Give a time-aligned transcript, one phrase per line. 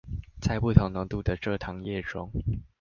[0.41, 2.31] 在不同濃度的蔗糖液中